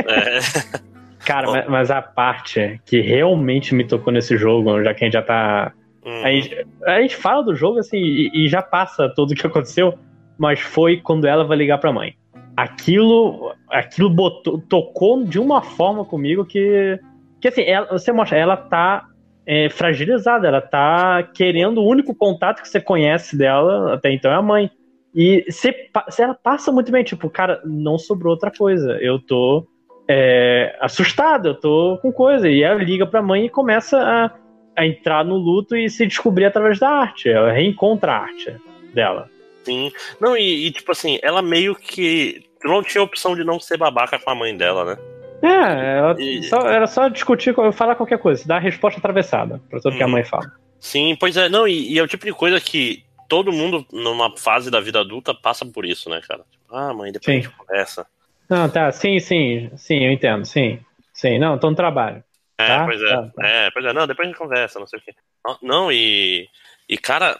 [0.06, 0.38] É.
[1.24, 5.14] Cara, mas, mas, a parte que realmente me tocou nesse jogo, já que a gente
[5.14, 5.72] já tá.
[6.04, 6.24] Uhum.
[6.24, 9.46] A, gente, a, gente, fala do jogo assim e, e já passa tudo o que
[9.46, 9.98] aconteceu,
[10.38, 12.14] mas foi quando ela vai ligar pra mãe
[12.58, 16.98] aquilo, aquilo botou, tocou de uma forma comigo que,
[17.40, 19.06] que assim, ela, você mostra, ela tá
[19.46, 24.34] é, fragilizada, ela tá querendo o único contato que você conhece dela até então é
[24.34, 24.68] a mãe.
[25.14, 25.72] E se
[26.18, 28.98] ela passa muito bem, tipo, cara, não sobrou outra coisa.
[29.00, 29.64] Eu tô
[30.08, 32.48] é, assustado, eu tô com coisa.
[32.48, 34.32] E ela liga pra mãe e começa a,
[34.76, 37.28] a entrar no luto e se descobrir através da arte.
[37.28, 38.56] Ela reencontra a arte
[38.92, 39.30] dela.
[39.64, 39.92] Sim.
[40.20, 44.18] Não, e, e, tipo assim, ela meio que não tinha opção de não ser babaca
[44.18, 44.98] com a mãe dela, né?
[45.42, 46.42] É, ela e...
[46.44, 49.96] só, era só discutir, falar qualquer coisa, dar a resposta atravessada pra tudo hum.
[49.96, 50.12] que a uhum.
[50.12, 50.52] mãe fala.
[50.80, 54.36] Sim, pois é, não, e, e, é o tipo de coisa que todo mundo, numa
[54.36, 56.44] fase da vida adulta, passa por isso, né, cara?
[56.50, 57.40] Tipo, ah, mãe, depois sim.
[57.40, 58.06] a gente conversa.
[58.48, 60.80] Não, tá, sim, sim, sim, eu entendo, sim.
[61.12, 62.22] Sim, não, tô no trabalho.
[62.56, 62.84] É, tá?
[62.86, 63.46] pois é, tá, tá.
[63.46, 65.14] é, pois é, não, depois a gente conversa, não sei o quê.
[65.44, 66.48] Não, não e,
[66.88, 67.38] e cara,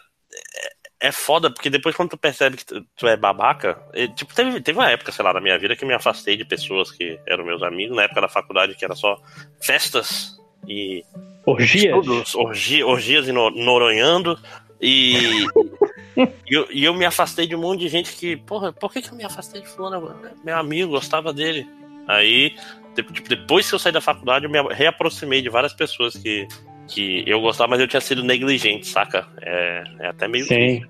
[0.99, 3.81] é foda, porque depois quando tu percebe que tu, é babaca,
[4.15, 6.91] tipo, teve, teve uma época, sei lá, na minha vida que me afastei de pessoas
[6.91, 9.17] que eram meus amigos, na época da faculdade que era só
[9.61, 11.03] festas e.
[11.45, 11.85] Orgias?
[11.85, 14.37] Estudos, orgia, orgias e noronhando.
[14.81, 15.45] E,
[16.15, 19.01] e, eu, e eu me afastei de um monte de gente que, porra, por que,
[19.01, 20.15] que eu me afastei de fulano?
[20.43, 21.65] Meu amigo, gostava dele.
[22.07, 22.55] Aí,
[22.93, 26.47] tipo, depois que eu saí da faculdade, eu me reaproximei de várias pessoas que
[26.89, 29.27] que eu gostava, mas eu tinha sido negligente, saca?
[29.41, 30.83] É, é até meio Sim.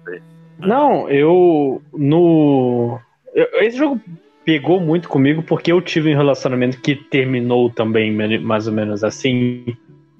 [0.57, 1.81] Não, eu.
[1.93, 2.99] No.
[3.33, 3.99] Esse jogo
[4.45, 9.65] pegou muito comigo porque eu tive um relacionamento que terminou também, mais ou menos assim.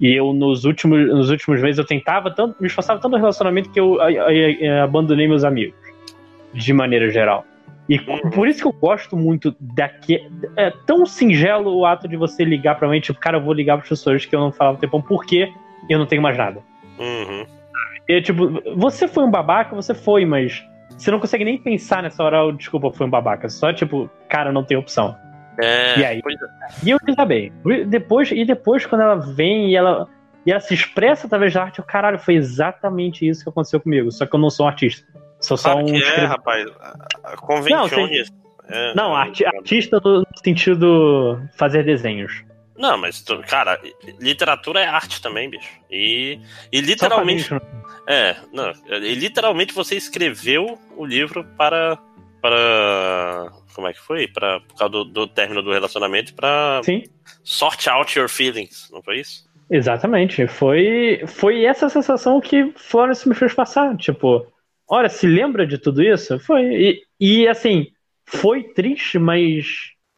[0.00, 3.70] E eu, nos últimos, nos últimos meses, eu tentava tanto, me esforçava tanto no relacionamento
[3.70, 5.78] que eu, eu, eu abandonei meus amigos.
[6.54, 7.44] De maneira geral.
[7.88, 8.30] E uhum.
[8.30, 10.24] por isso que eu gosto muito daqui.
[10.56, 13.76] É tão singelo o ato de você ligar pra mim, tipo, cara, eu vou ligar
[13.76, 15.52] pros pessoas que eu não falava tempão, porque
[15.92, 16.60] eu não tenho mais nada.
[16.98, 17.46] Uhum.
[18.08, 20.64] E, tipo, você foi um babaca, você foi, mas
[20.96, 23.48] você não consegue nem pensar nessa hora, oh, desculpa, foi um babaca.
[23.48, 25.16] Só, tipo, cara, não tem opção.
[25.62, 26.18] É, e aí?
[26.18, 26.86] É.
[26.86, 27.52] E eu bem.
[27.86, 30.08] Depois, e depois, quando ela vem e ela,
[30.44, 34.10] e ela se expressa através da arte, eu, caralho, foi exatamente isso que aconteceu comigo.
[34.10, 35.06] Só que eu não sou um artista.
[35.38, 35.84] Sou só um.
[35.84, 36.66] Que é, rapaz.
[37.38, 38.30] Convenções.
[38.68, 42.44] Não, é, não arti artista no sentido fazer desenhos.
[42.80, 43.78] Não, mas, cara,
[44.18, 45.68] literatura é arte também, bicho.
[45.90, 46.40] E,
[46.72, 47.50] e literalmente.
[48.06, 48.72] É, não.
[48.88, 51.98] E literalmente você escreveu o livro para.
[52.40, 54.26] para como é que foi?
[54.28, 57.02] Para, por causa do, do término do relacionamento, para Sim.
[57.44, 59.44] sort out your feelings, não foi isso?
[59.70, 60.46] Exatamente.
[60.46, 63.94] Foi, foi essa sensação que Florence me fez passar.
[63.98, 64.46] Tipo,
[64.88, 66.40] olha, se lembra de tudo isso?
[66.40, 66.62] Foi.
[66.62, 67.88] E, e assim,
[68.24, 69.66] foi triste, mas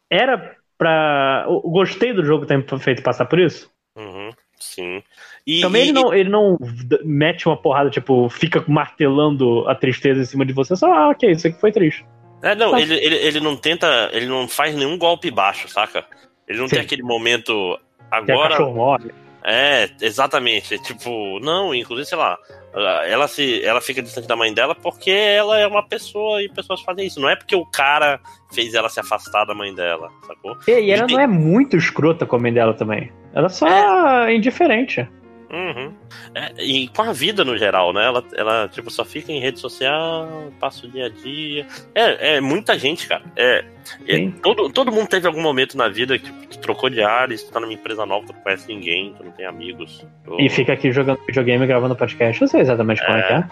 [0.09, 1.45] era pra.
[1.47, 3.69] Eu gostei do jogo ter feito passar por isso.
[3.97, 4.31] Uhum.
[4.59, 5.03] Sim.
[5.45, 6.57] E, Também e, ele, não, ele não
[7.03, 11.31] mete uma porrada, tipo, fica martelando a tristeza em cima de você, só, ah, ok,
[11.31, 12.05] isso aqui foi triste.
[12.41, 16.05] É, não, ele, ele, ele não tenta, ele não faz nenhum golpe baixo, saca?
[16.47, 16.75] Ele não Sim.
[16.75, 18.57] tem aquele momento agora.
[18.57, 19.11] Que morre.
[19.43, 20.75] É, exatamente.
[20.75, 22.37] É tipo, não, inclusive, sei lá,
[22.75, 26.81] ela se ela fica distante da mãe dela porque ela é uma pessoa e pessoas
[26.81, 27.19] fazem isso.
[27.19, 28.19] Não é porque o cara
[28.51, 30.57] fez ela se afastar da mãe dela, sacou?
[30.67, 33.11] E, e ela e não é muito escrota com a mãe dela também.
[33.33, 35.07] Ela só é, é indiferente.
[35.53, 35.93] Uhum.
[36.33, 38.03] É, e com a vida no geral, né?
[38.03, 41.67] Ela, ela tipo, só fica em rede social, passa o dia a dia.
[41.93, 43.21] É, é muita gente, cara.
[43.35, 43.63] É,
[44.07, 47.51] é todo, todo mundo teve algum momento na vida que tipo, trocou de áreas, tu
[47.51, 50.03] tá numa empresa nova, tu não conhece ninguém, tu não tem amigos.
[50.25, 50.41] Tu...
[50.41, 52.41] E fica aqui jogando videogame gravando podcast.
[52.41, 53.43] Eu sei exatamente como é, que é.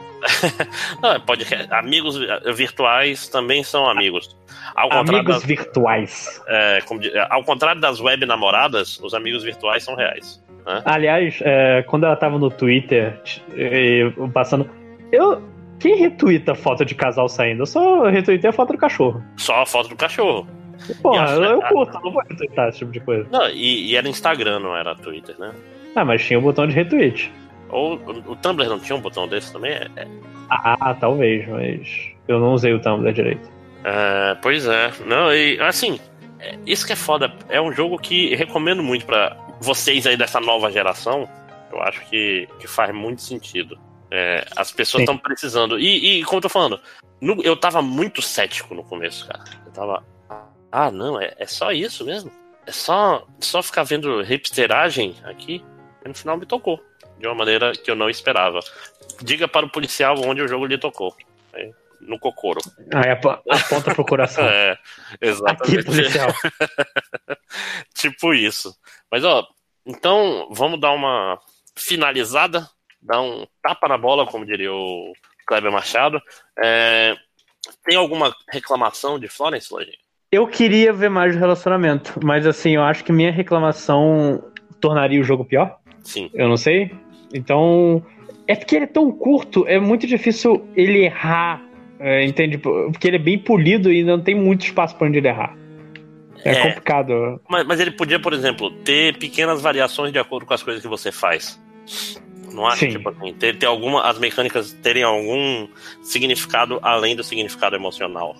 [1.03, 2.17] não, pode, amigos
[2.55, 4.35] virtuais também são amigos.
[4.75, 6.41] Ao amigos das, virtuais.
[6.47, 10.41] É, como, ao contrário das web namoradas, os amigos virtuais são reais.
[10.65, 10.81] Né?
[10.85, 13.19] Aliás, é, quando ela tava no Twitter,
[14.33, 14.69] passando.
[15.11, 15.49] Eu.
[15.79, 17.63] Quem retuita foto de casal saindo?
[17.63, 19.23] Eu só retuitei a foto do cachorro.
[19.37, 20.47] Só a foto do cachorro.
[21.01, 23.27] Porra, eu, eu curto, não vou retweetar esse tipo de coisa.
[23.31, 25.51] Não, e, e, era Instagram, não era Twitter, né?
[25.95, 27.31] Ah, mas tinha o botão de retweet.
[27.69, 27.95] Ou
[28.27, 29.71] o Tumblr não tinha um botão desse também?
[29.71, 30.07] É, é...
[30.49, 33.49] Ah, talvez, mas eu não usei o Tumblr direito.
[33.83, 34.91] É, pois é.
[35.05, 35.99] Não, e assim,
[36.65, 37.33] isso que é foda.
[37.49, 41.29] É um jogo que recomendo muito para vocês aí dessa nova geração,
[41.71, 43.79] eu acho que, que faz muito sentido.
[44.09, 45.79] É, as pessoas estão precisando.
[45.79, 46.81] E, e, como eu tô falando,
[47.21, 49.43] no, eu tava muito cético no começo, cara.
[49.65, 50.05] Eu tava.
[50.71, 52.31] Ah, não, é, é só isso mesmo?
[52.65, 55.63] É só, só ficar vendo hipsteragem aqui?
[56.03, 56.83] E no final me tocou.
[57.17, 58.59] De uma maneira que eu não esperava.
[59.21, 61.15] Diga para o policial onde o jogo lhe tocou.
[61.53, 61.71] É,
[62.01, 62.59] no Cocoro.
[62.93, 64.43] Ah, é aponta pro coração.
[64.47, 64.77] é,
[65.21, 65.79] exatamente.
[65.79, 66.33] Aqui, policial.
[67.95, 68.75] tipo isso.
[69.11, 69.47] Mas, ó,
[69.85, 71.39] então vamos dar uma
[71.77, 72.67] finalizada,
[73.01, 75.13] dar um tapa na bola, como diria o
[75.47, 76.21] Kleber Machado.
[76.63, 77.15] É,
[77.83, 79.97] tem alguma reclamação de Florence, Lojinha?
[80.31, 85.23] Eu queria ver mais o relacionamento, mas assim, eu acho que minha reclamação tornaria o
[85.23, 85.77] jogo pior.
[86.03, 86.29] Sim.
[86.33, 86.91] Eu não sei.
[87.33, 88.03] Então.
[88.47, 91.61] É porque ele é tão curto, é muito difícil ele errar
[92.01, 92.57] é, entende?
[92.57, 95.55] Porque ele é bem polido e não tem muito espaço para onde ele errar.
[96.43, 97.39] É, é complicado.
[97.47, 100.87] Mas, mas, ele podia, por exemplo, ter pequenas variações de acordo com as coisas que
[100.87, 101.61] você faz.
[102.51, 105.67] Não acho, tipo assim, ter, ter alguma, as mecânicas terem algum
[106.01, 108.35] significado além do significado emocional.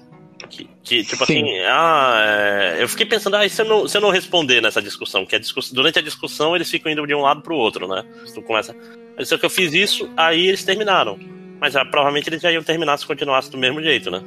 [0.49, 1.43] Que, que tipo Sim.
[1.43, 4.81] assim, ah, é, eu fiquei pensando, ah, se eu, não, se eu não responder nessa
[4.81, 5.25] discussão?
[5.25, 8.03] Que a discuss, durante a discussão eles ficam indo de um lado pro outro, né?
[8.25, 8.75] Se tu começa.
[9.19, 11.17] Só que eu fiz isso, aí eles terminaram.
[11.61, 14.21] Mas ah, provavelmente eles já iam terminar se continuasse do mesmo jeito, né?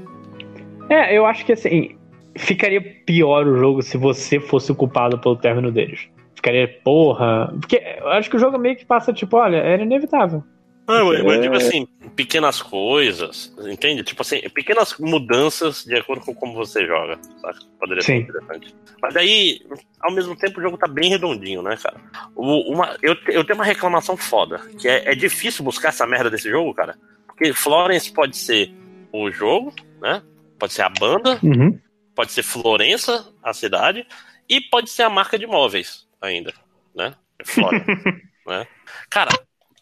[0.88, 1.96] É, eu acho que assim,
[2.36, 6.08] ficaria pior o jogo se você fosse o culpado pelo término deles.
[6.36, 7.52] Ficaria, porra.
[7.60, 10.44] Porque eu acho que o jogo meio que passa, tipo, olha, era inevitável.
[10.86, 14.02] Não, eu, eu digo assim, pequenas coisas, entende?
[14.02, 17.58] Tipo assim, pequenas mudanças de acordo com como você joga, sabe?
[17.80, 18.06] Poderia Sim.
[18.06, 18.74] ser interessante.
[19.00, 19.60] Mas daí,
[20.00, 21.96] ao mesmo tempo, o jogo tá bem redondinho, né, cara?
[22.36, 26.28] O, uma, eu, eu tenho uma reclamação foda, que é, é difícil buscar essa merda
[26.28, 26.98] desse jogo, cara,
[27.36, 28.72] porque Florence pode ser
[29.12, 30.22] o jogo, né?
[30.58, 31.78] Pode ser a banda, uhum.
[32.14, 34.06] pode ser Florença, a cidade,
[34.48, 36.54] e pode ser a marca de móveis ainda,
[36.94, 37.14] né?
[37.44, 37.86] Florence,
[38.46, 38.66] né?
[39.10, 39.30] Cara,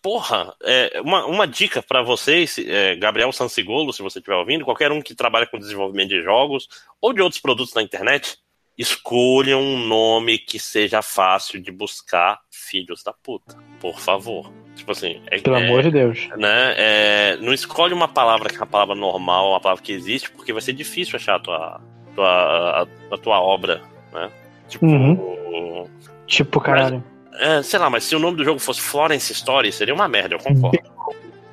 [0.03, 4.91] porra, é, uma, uma dica para vocês, é, Gabriel Sansigolo, se você estiver ouvindo, qualquer
[4.91, 6.69] um que trabalha com desenvolvimento de jogos
[7.01, 8.39] ou de outros produtos na internet,
[8.77, 14.53] escolha um nome que seja fácil de buscar, filhos da puta, por favor.
[14.75, 15.21] Tipo assim.
[15.31, 16.29] É, Pelo é, amor de Deus.
[16.37, 20.31] Né, é, não escolhe uma palavra que é uma palavra normal, uma palavra que existe,
[20.31, 21.81] porque vai ser difícil achar a tua,
[22.15, 23.83] tua, a, a tua obra,
[24.13, 24.31] né?
[24.69, 24.87] Tipo.
[24.87, 25.89] Uhum.
[26.27, 27.05] Tipo, caralho.
[27.31, 30.09] Mas, é, sei lá, mas se o nome do jogo fosse Florence Story, seria uma
[30.09, 30.79] merda, eu concordo.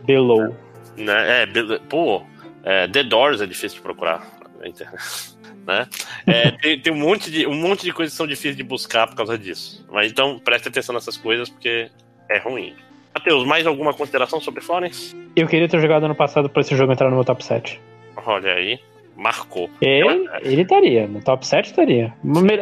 [0.04, 0.56] Below.
[0.98, 1.44] Né?
[1.44, 1.48] É,
[1.90, 2.24] pô,
[2.64, 4.26] é, The Doors é difícil de procurar
[4.60, 5.38] na internet.
[5.66, 5.88] Né?
[6.26, 9.08] É, tem, tem, um, monte de, um monte de coisas que são difíceis de buscar
[9.08, 9.86] por causa disso.
[9.92, 11.90] Mas então preste atenção nessas coisas porque
[12.30, 12.76] é ruim.
[13.14, 15.16] Matheus, mais alguma consideração sobre Florence?
[15.36, 17.80] Eu queria ter jogado ano passado pra esse jogo entrar no meu top 7.
[18.26, 18.80] Olha aí,
[19.16, 19.70] marcou.
[19.82, 22.14] Ele, ele estaria, no top 7 estaria.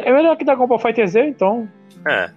[0.04, 1.68] É melhor que da Copa Fighter Z, então.
[2.06, 2.30] É.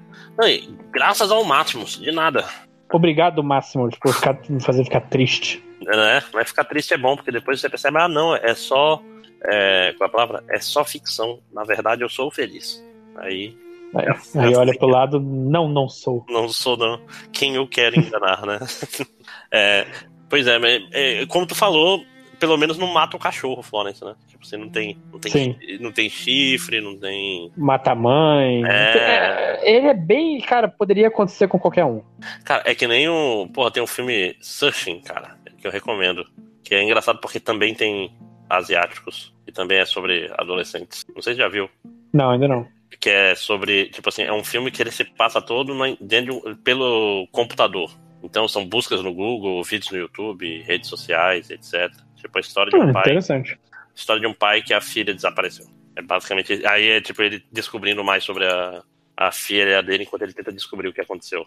[0.91, 2.45] graças ao Máximos, de nada.
[2.91, 5.63] Obrigado, Máximos, por ficar, me fazer ficar triste.
[5.87, 9.01] É, mas ficar triste é bom, porque depois você percebe, ah, não, é só.
[9.43, 10.43] É, qual é a palavra?
[10.49, 11.39] É só ficção.
[11.51, 12.83] Na verdade, eu sou feliz.
[13.15, 13.57] Aí Aí,
[13.95, 16.25] é, aí olha pro lado, não, não sou.
[16.29, 17.01] Não sou, não.
[17.31, 18.59] Quem eu quero enganar, né?
[19.51, 19.85] é,
[20.29, 22.03] pois é, mas, é, como tu falou,
[22.41, 24.15] pelo menos não mata o cachorro, Florence, né?
[24.27, 27.51] Tipo, você não tem, não tem, não tem chifre, não tem.
[27.55, 28.63] Mata a mãe.
[28.65, 29.59] É...
[29.61, 32.01] Ele é bem, cara, poderia acontecer com qualquer um.
[32.43, 33.47] Cara, é que nem o.
[33.53, 36.25] Porra, tem um filme Searching, cara, que eu recomendo.
[36.63, 38.11] Que é engraçado porque também tem
[38.49, 39.31] asiáticos.
[39.45, 41.05] E também é sobre adolescentes.
[41.13, 41.69] Não sei se já viu.
[42.11, 42.67] Não, ainda não.
[42.99, 47.27] Que é sobre, tipo assim, é um filme que ele se passa todo dentro, pelo
[47.31, 47.91] computador.
[48.23, 51.91] Então são buscas no Google, vídeos no YouTube, redes sociais, etc.
[52.15, 53.03] Tipo a história de um hum, pai.
[53.03, 53.59] Interessante.
[53.95, 55.65] História de um pai que a filha desapareceu.
[55.95, 56.65] É basicamente.
[56.65, 58.83] Aí é tipo ele descobrindo mais sobre a,
[59.17, 61.45] a filha dele enquanto ele tenta descobrir o que aconteceu.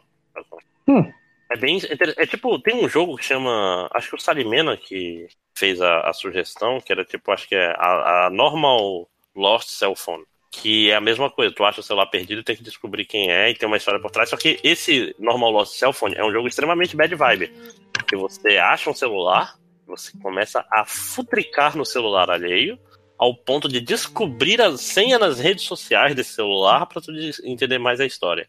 [0.88, 1.10] Hum.
[1.50, 1.78] É bem.
[2.16, 3.88] É tipo, tem um jogo que chama.
[3.92, 7.72] Acho que o Salimena que fez a, a sugestão, que era tipo, acho que é
[7.76, 10.24] a, a Normal Lost Cell Phone
[10.60, 11.54] que é a mesma coisa.
[11.54, 14.10] Tu acha o celular perdido, tem que descobrir quem é e tem uma história por
[14.10, 14.30] trás.
[14.30, 17.52] Só que esse Normal Lost Cell Phone é um jogo extremamente bad vibe.
[17.92, 19.54] Porque você acha um celular,
[19.86, 22.78] você começa a futricar no celular alheio,
[23.18, 27.12] ao ponto de descobrir a senha nas redes sociais desse celular para tu
[27.44, 28.48] entender mais a história.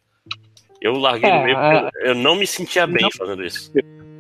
[0.82, 2.10] Eu larguei é, no meio porque é...
[2.10, 3.72] eu não me sentia bem não, fazendo isso.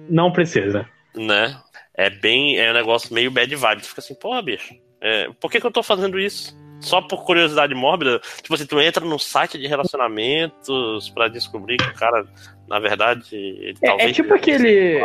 [0.09, 0.87] Não precisa.
[1.15, 1.59] Né?
[1.93, 2.57] É bem.
[2.57, 3.81] É um negócio meio bad vibe.
[3.81, 4.73] Tu fica assim, porra, bicho.
[5.01, 6.57] É, por que, que eu tô fazendo isso?
[6.85, 11.89] Só por curiosidade mórbida, tipo assim, tu entra no site de relacionamentos para descobrir que
[11.89, 12.25] o cara,
[12.67, 14.09] na verdade, ele é, talvez.
[14.09, 15.01] É tipo aquele.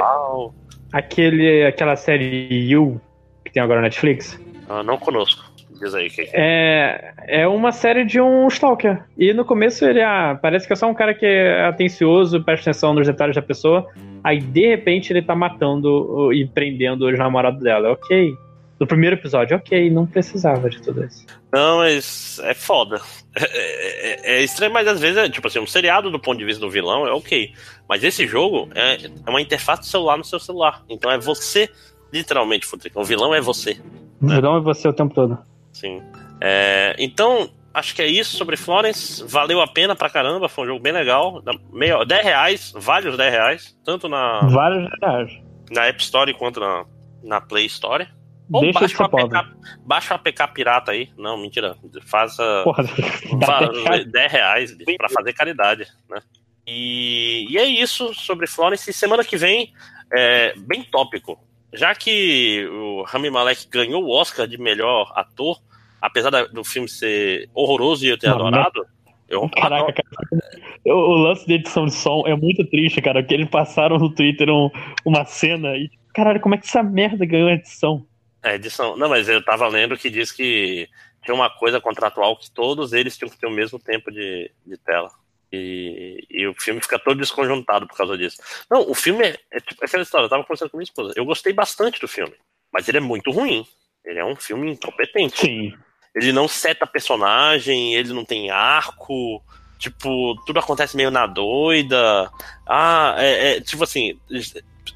[0.93, 1.67] Aquele.
[1.67, 3.01] Aquela série You
[3.45, 4.39] que tem agora na Netflix.
[4.69, 5.51] Ah, não conosco.
[5.81, 7.15] Diz aí que é.
[7.27, 9.03] É uma série de um Stalker.
[9.17, 12.71] E no começo ele ah, parece que é só um cara que é atencioso, presta
[12.71, 13.89] atenção nos detalhes da pessoa.
[14.23, 17.93] Aí de repente ele tá matando e prendendo o namorado dela.
[17.93, 18.37] Ok
[18.81, 21.27] no primeiro episódio, ok, não precisava de tudo isso.
[21.53, 22.99] Não, mas é foda.
[23.37, 26.45] É, é, é, estranho, mas às vezes é tipo assim, um seriado do ponto de
[26.47, 27.53] vista do vilão é ok.
[27.87, 30.83] Mas esse jogo é, é uma interface de celular no seu celular.
[30.89, 31.69] Então é você,
[32.11, 33.79] literalmente, O vilão é você.
[34.21, 34.37] O né?
[34.37, 35.39] vilão é você o tempo todo.
[35.73, 36.01] Sim.
[36.41, 39.23] É, então, acho que é isso sobre Florence.
[39.27, 41.43] Valeu a pena pra caramba, foi um jogo bem legal.
[41.71, 43.79] Meio, 10 reais, vários 10 reais.
[43.85, 44.41] Tanto na.
[44.49, 45.39] Vários reais.
[45.71, 46.87] Na App Store quanto na,
[47.23, 48.09] na Play Store.
[48.53, 51.09] Ou Deixa baixa, o APK, baixa o APK pirata aí.
[51.17, 51.77] Não, mentira.
[52.05, 52.85] Faça, Porra,
[53.47, 56.21] faça 10 reais para fazer caridade, né?
[56.67, 58.93] E, e, é isso sobre Florence.
[58.93, 59.73] Semana que vem,
[60.13, 61.39] é, bem tópico.
[61.73, 65.61] Já que o Rami Malek ganhou o Oscar de melhor ator,
[66.01, 68.85] apesar do filme ser horroroso e eu ter não, adorado,
[69.29, 70.43] eu Caraca, cara.
[70.87, 73.23] O lance de edição de som é muito triste, cara.
[73.23, 74.69] Porque eles passaram no Twitter um,
[75.05, 75.89] uma cena e.
[76.13, 78.05] Caralho, como é que essa merda ganhou edição?
[78.43, 78.97] É, edição.
[78.97, 80.89] Não, mas eu tava lendo que diz que
[81.23, 84.77] tinha uma coisa contratual que todos eles tinham que ter o mesmo tempo de, de
[84.79, 85.11] tela.
[85.53, 88.41] E, e, o filme fica todo desconjuntado por causa disso.
[88.71, 91.13] Não, o filme é, é tipo aquela história, eu tava conversando com minha esposa.
[91.17, 92.35] Eu gostei bastante do filme,
[92.73, 93.67] mas ele é muito ruim.
[94.05, 95.41] Ele é um filme incompetente.
[95.41, 95.75] Sim.
[96.15, 99.43] Ele não seta personagem, ele não tem arco.
[99.79, 102.31] Tipo, tudo acontece meio na doida.
[102.67, 104.19] Ah, é, é tipo assim,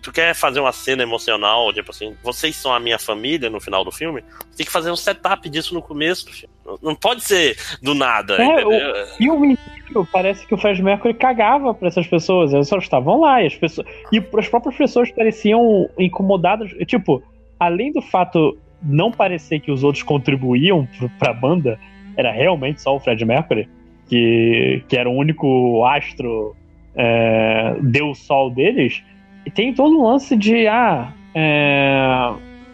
[0.05, 3.83] tu quer fazer uma cena emocional, tipo assim, vocês são a minha família no final
[3.83, 4.23] do filme,
[4.55, 6.55] tem que fazer um setup disso no começo do filme.
[6.83, 8.35] Não pode ser do nada.
[8.35, 9.59] É, o filme
[10.13, 13.57] parece que o Fred Mercury cagava para essas pessoas, elas só estavam lá e as
[13.57, 17.23] pessoas e as próprias pessoas pareciam incomodadas, tipo,
[17.59, 20.87] além do fato não parecer que os outros contribuíam
[21.19, 21.81] para a banda,
[22.15, 23.67] era realmente só o Fred Mercury,
[24.07, 26.55] que, que era o único astro
[26.95, 29.03] é, Deus Sol deles
[29.45, 32.33] e tem todo um lance de, ah, é,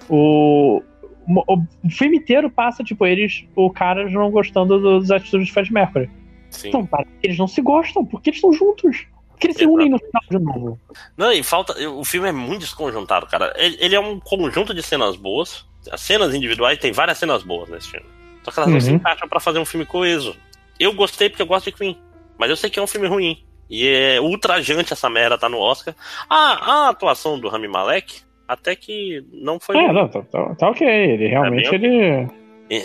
[0.09, 0.83] o,
[1.27, 5.73] o, o, filme inteiro passa, tipo, eles, o cara não gostando dos atitudes de Fred
[5.73, 6.11] Mercury.
[6.51, 6.69] Sim.
[6.69, 9.07] Então, para, eles não se gostam, porque eles estão juntos.
[9.31, 9.71] Porque eles Exato.
[9.71, 10.81] se unem no final de novo.
[11.17, 11.73] Não, e falta.
[11.91, 13.55] O filme é muito desconjuntado, cara.
[13.57, 15.65] Ele, ele, é um conjunto de cenas boas.
[15.91, 18.07] As cenas individuais tem várias cenas boas nesse filme.
[18.43, 18.75] Só que elas uhum.
[18.75, 20.37] não se encaixam pra fazer um filme coeso.
[20.79, 21.97] Eu gostei porque eu gosto de Queen.
[22.39, 23.43] Mas eu sei que é um filme ruim.
[23.71, 25.95] E é ultrajante essa merda tá no Oscar.
[26.29, 29.77] Ah, a atuação do Rami Malek até que não foi.
[29.77, 30.87] É, não, tá, tá, tá, ok.
[30.87, 32.29] Ele realmente é ele.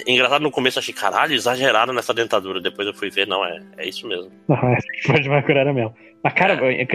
[0.08, 2.60] Engraçado no começo, achei, caralho, exagerado nessa dentadura.
[2.62, 4.32] Depois eu fui ver, não, é, é isso mesmo.
[4.48, 4.78] Não, é
[5.30, 5.94] Mercury era mesmo.
[6.24, 6.88] Mas, cara, é.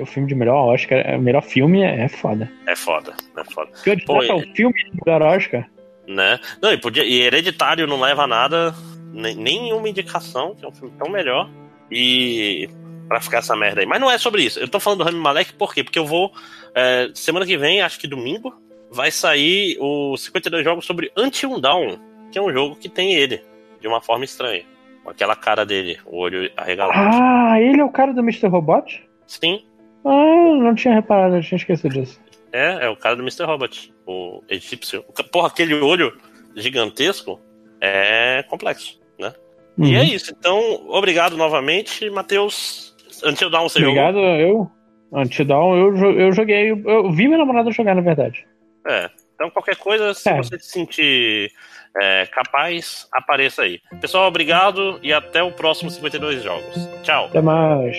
[0.00, 2.50] o filme de melhor Oscar, o melhor filme é, é foda.
[2.66, 3.70] É foda, é foda.
[4.06, 5.68] Pô, é o filme de melhor Oscar.
[6.06, 6.38] Né?
[6.62, 8.72] Não, e, podia, e Hereditário não leva nada,
[9.12, 11.50] nem, nenhuma indicação, que é um filme tão melhor.
[11.90, 12.68] E
[13.08, 13.86] pra ficar essa merda aí.
[13.86, 14.60] Mas não é sobre isso.
[14.60, 15.82] Eu tô falando do Rami Malek por quê?
[15.82, 16.32] Porque eu vou.
[16.74, 18.54] É, semana que vem, acho que domingo,
[18.90, 21.98] vai sair o 52 jogos sobre Until Dawn,
[22.30, 23.42] que é um jogo que tem ele,
[23.80, 24.64] de uma forma estranha.
[25.02, 27.16] Com aquela cara dele, o olho arregalado.
[27.16, 28.46] Ah, ele é o cara do Mr.
[28.48, 29.08] Robot?
[29.26, 29.64] Sim.
[30.04, 32.20] Ah, não tinha reparado, eu tinha esquecido disso.
[32.52, 33.44] É, é o cara do Mr.
[33.44, 35.02] Robot, o egípcio.
[35.32, 36.16] Porra, aquele olho
[36.54, 37.40] gigantesco
[37.80, 39.32] é complexo, né?
[39.76, 39.86] Uhum.
[39.86, 40.34] E é isso.
[40.36, 42.87] Então, obrigado novamente, Matheus.
[43.24, 44.36] Until Dawn você Obrigado, jogou?
[44.36, 44.70] eu.
[45.12, 46.70] Until Dawn eu, eu joguei.
[46.70, 48.46] Eu vi minha namorada jogar, na verdade.
[48.86, 49.10] É.
[49.34, 50.36] Então, qualquer coisa, se é.
[50.36, 51.52] você se sentir
[52.00, 53.80] é, capaz, apareça aí.
[54.00, 56.88] Pessoal, obrigado e até o próximo 52 Jogos.
[57.02, 57.26] Tchau.
[57.26, 57.96] Até mais.